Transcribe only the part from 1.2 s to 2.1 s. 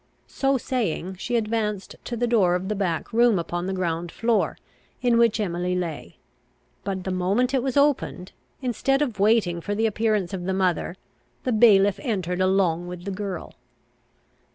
advanced